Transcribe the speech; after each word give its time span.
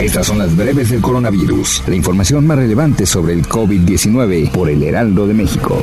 Estas 0.00 0.26
son 0.26 0.38
las 0.38 0.56
breves 0.56 0.88
del 0.88 1.02
coronavirus. 1.02 1.82
La 1.86 1.94
información 1.94 2.46
más 2.46 2.56
relevante 2.56 3.04
sobre 3.04 3.34
el 3.34 3.46
COVID-19 3.46 4.50
por 4.50 4.70
el 4.70 4.82
Heraldo 4.82 5.26
de 5.26 5.34
México. 5.34 5.76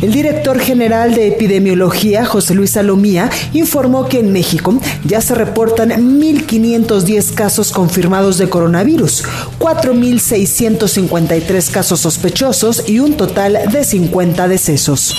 El 0.00 0.10
director 0.10 0.58
general 0.58 1.14
de 1.14 1.28
epidemiología, 1.28 2.24
José 2.24 2.54
Luis 2.54 2.70
Salomía, 2.70 3.28
informó 3.52 4.08
que 4.08 4.20
en 4.20 4.32
México 4.32 4.80
ya 5.04 5.20
se 5.20 5.34
reportan 5.34 5.90
1.510 5.90 7.34
casos 7.34 7.72
confirmados 7.72 8.38
de 8.38 8.48
coronavirus, 8.48 9.24
4.653 9.60 11.70
casos 11.70 12.00
sospechosos 12.00 12.88
y 12.88 13.00
un 13.00 13.18
total 13.18 13.58
de 13.70 13.84
50 13.84 14.48
decesos. 14.48 15.14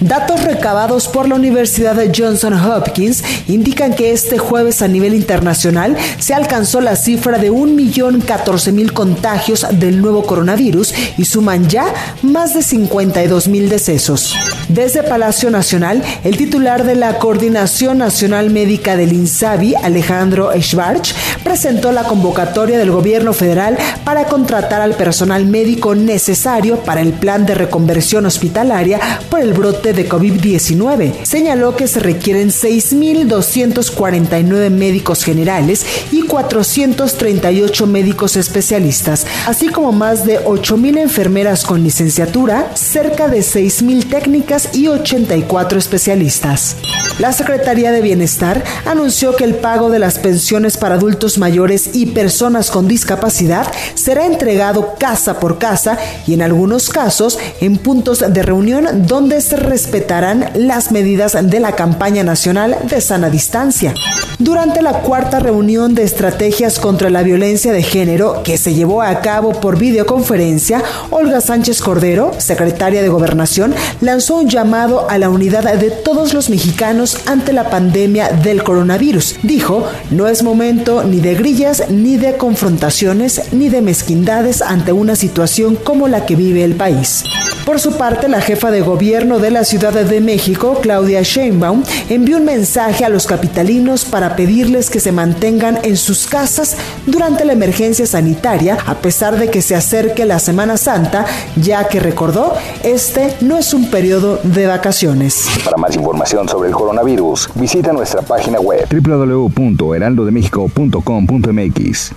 Datos 0.00 0.44
recabados 0.44 1.08
por 1.08 1.28
la 1.28 1.34
Universidad 1.34 1.96
de 1.96 2.12
Johnson 2.16 2.54
Hopkins 2.54 3.24
indican 3.48 3.94
que 3.94 4.12
este 4.12 4.38
jueves 4.38 4.80
a 4.80 4.86
nivel 4.86 5.12
internacional 5.12 5.96
se 6.20 6.34
alcanzó 6.34 6.80
la 6.80 6.94
cifra 6.94 7.38
de 7.38 7.50
1.014.000 7.50 8.92
contagios 8.92 9.66
del 9.72 10.00
nuevo 10.00 10.22
coronavirus 10.22 10.94
y 11.18 11.24
suman 11.24 11.68
ya 11.68 11.92
más 12.22 12.54
de 12.54 12.60
52.000 12.60 13.68
decesos. 13.68 14.36
Desde 14.68 15.02
Palacio 15.02 15.50
Nacional, 15.50 16.02
el 16.22 16.36
titular 16.36 16.84
de 16.84 16.94
la 16.94 17.18
Coordinación 17.18 17.98
Nacional 17.98 18.50
Médica 18.50 18.96
del 18.96 19.12
INSABI, 19.12 19.74
Alejandro 19.82 20.52
Schwartz, 20.60 21.14
presentó 21.48 21.90
la 21.92 22.04
convocatoria 22.04 22.76
del 22.76 22.90
gobierno 22.90 23.32
federal 23.32 23.78
para 24.04 24.26
contratar 24.26 24.82
al 24.82 24.92
personal 24.92 25.46
médico 25.46 25.94
necesario 25.94 26.80
para 26.80 27.00
el 27.00 27.14
plan 27.14 27.46
de 27.46 27.54
reconversión 27.54 28.26
hospitalaria 28.26 29.00
por 29.30 29.40
el 29.40 29.54
brote 29.54 29.94
de 29.94 30.06
COVID-19. 30.06 31.24
Señaló 31.24 31.74
que 31.74 31.88
se 31.88 32.00
requieren 32.00 32.50
6.249 32.50 34.68
médicos 34.68 35.24
generales 35.24 35.86
y 36.12 36.20
438 36.20 37.86
médicos 37.86 38.36
especialistas, 38.36 39.26
así 39.46 39.68
como 39.68 39.92
más 39.92 40.26
de 40.26 40.44
8.000 40.44 40.98
enfermeras 40.98 41.64
con 41.64 41.82
licenciatura, 41.82 42.72
cerca 42.74 43.28
de 43.28 43.38
6.000 43.38 44.10
técnicas 44.10 44.68
y 44.74 44.88
84 44.88 45.78
especialistas. 45.78 46.76
La 47.18 47.32
Secretaría 47.32 47.90
de 47.90 48.02
Bienestar 48.02 48.62
anunció 48.84 49.34
que 49.34 49.44
el 49.44 49.54
pago 49.54 49.88
de 49.88 49.98
las 49.98 50.18
pensiones 50.18 50.76
para 50.76 50.96
adultos 50.96 51.37
mayores 51.38 51.90
y 51.94 52.06
personas 52.06 52.70
con 52.70 52.88
discapacidad 52.88 53.66
será 53.94 54.26
entregado 54.26 54.94
casa 54.98 55.40
por 55.40 55.58
casa 55.58 55.98
y 56.26 56.34
en 56.34 56.42
algunos 56.42 56.90
casos 56.90 57.38
en 57.60 57.76
puntos 57.78 58.24
de 58.28 58.42
reunión 58.42 59.06
donde 59.06 59.40
se 59.40 59.56
respetarán 59.56 60.50
las 60.54 60.92
medidas 60.92 61.36
de 61.40 61.60
la 61.60 61.72
campaña 61.72 62.22
nacional 62.22 62.76
de 62.88 63.00
sana 63.00 63.30
distancia. 63.30 63.94
Durante 64.38 64.82
la 64.82 65.00
cuarta 65.00 65.40
reunión 65.40 65.94
de 65.94 66.04
estrategias 66.04 66.78
contra 66.78 67.10
la 67.10 67.22
violencia 67.22 67.72
de 67.72 67.82
género 67.82 68.42
que 68.44 68.56
se 68.56 68.74
llevó 68.74 69.02
a 69.02 69.20
cabo 69.20 69.52
por 69.52 69.78
videoconferencia, 69.78 70.82
Olga 71.10 71.40
Sánchez 71.40 71.80
Cordero, 71.80 72.32
secretaria 72.38 73.02
de 73.02 73.08
Gobernación, 73.08 73.74
lanzó 74.00 74.36
un 74.36 74.48
llamado 74.48 75.10
a 75.10 75.18
la 75.18 75.28
unidad 75.28 75.64
de 75.74 75.90
todos 75.90 76.34
los 76.34 76.50
mexicanos 76.50 77.18
ante 77.26 77.52
la 77.52 77.68
pandemia 77.68 78.28
del 78.28 78.62
coronavirus. 78.62 79.36
Dijo, 79.42 79.84
no 80.10 80.28
es 80.28 80.42
momento 80.42 81.02
ni 81.02 81.20
de 81.20 81.27
grillas, 81.34 81.90
ni 81.90 82.16
de 82.16 82.36
confrontaciones, 82.36 83.52
ni 83.52 83.68
de 83.68 83.82
mezquindades 83.82 84.62
ante 84.62 84.92
una 84.92 85.16
situación 85.16 85.76
como 85.76 86.08
la 86.08 86.26
que 86.26 86.36
vive 86.36 86.64
el 86.64 86.74
país. 86.74 87.24
Por 87.64 87.80
su 87.80 87.98
parte, 87.98 88.28
la 88.28 88.40
jefa 88.40 88.70
de 88.70 88.80
gobierno 88.80 89.38
de 89.40 89.50
la 89.50 89.62
Ciudad 89.62 89.92
de 89.92 90.20
México, 90.22 90.78
Claudia 90.80 91.20
Sheinbaum, 91.22 91.82
envió 92.08 92.38
un 92.38 92.46
mensaje 92.46 93.04
a 93.04 93.10
los 93.10 93.26
capitalinos 93.26 94.06
para 94.06 94.36
pedirles 94.36 94.88
que 94.88 95.00
se 95.00 95.12
mantengan 95.12 95.78
en 95.82 95.98
sus 95.98 96.26
casas 96.26 96.76
durante 97.04 97.44
la 97.44 97.52
emergencia 97.52 98.06
sanitaria, 98.06 98.78
a 98.86 98.94
pesar 98.94 99.38
de 99.38 99.50
que 99.50 99.60
se 99.60 99.74
acerque 99.74 100.24
la 100.24 100.38
Semana 100.38 100.78
Santa, 100.78 101.26
ya 101.56 101.88
que 101.88 102.00
recordó, 102.00 102.54
este 102.84 103.34
no 103.42 103.58
es 103.58 103.74
un 103.74 103.90
periodo 103.90 104.40
de 104.44 104.66
vacaciones. 104.66 105.46
Para 105.62 105.76
más 105.76 105.94
información 105.94 106.48
sobre 106.48 106.68
el 106.68 106.74
coronavirus, 106.74 107.50
visita 107.54 107.92
nuestra 107.92 108.22
página 108.22 108.60
web 108.60 108.86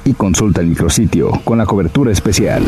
y 0.05 0.13
consulta 0.13 0.61
el 0.61 0.67
micrositio 0.67 1.31
con 1.43 1.57
la 1.57 1.65
cobertura 1.65 2.11
especial. 2.11 2.63